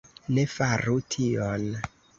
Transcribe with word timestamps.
Ne 0.37 0.45
faru 0.53 0.97
tion. 1.17 1.71